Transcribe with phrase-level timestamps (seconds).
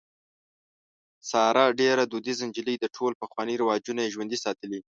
[1.29, 2.87] ساره ډېره دودیزه نجلۍ ده.
[2.95, 4.79] ټول پخواني رواجونه یې ژوندي ساتلي.